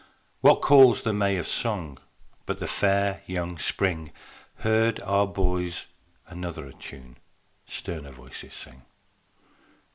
What 0.39 0.63
calls 0.63 1.03
the 1.03 1.13
May 1.13 1.37
of 1.37 1.45
song 1.45 1.99
But 2.47 2.57
the 2.57 2.65
fair 2.65 3.21
young 3.27 3.59
spring? 3.59 4.11
Heard 4.61 4.99
our 5.01 5.27
boys 5.27 5.89
another 6.25 6.71
tune 6.71 7.19
Sterner 7.67 8.09
voices 8.09 8.55
sing. 8.55 8.81